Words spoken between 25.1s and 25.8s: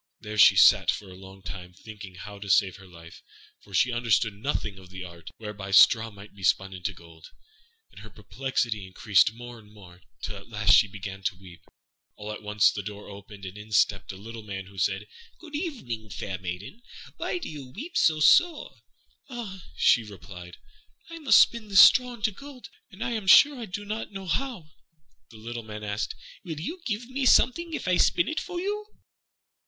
The little